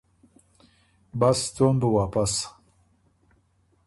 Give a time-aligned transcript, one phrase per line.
[1.19, 2.33] بس څوم بُو واپس۔